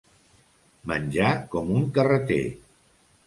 [0.91, 2.41] Menjar com un carreter.